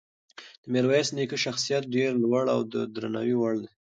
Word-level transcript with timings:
د 0.61 0.63
میرویس 0.73 1.07
نیکه 1.17 1.37
شخصیت 1.45 1.83
ډېر 1.95 2.11
لوړ 2.23 2.43
او 2.53 2.59
د 2.73 2.75
درناوي 2.95 3.35
وړ 3.37 3.53
دی. 3.61 3.69